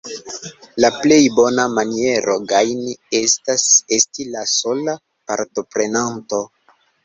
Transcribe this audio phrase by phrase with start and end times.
[0.83, 3.69] La plej bona maniero gajni estas
[4.01, 6.45] esti la sola partoprenanto.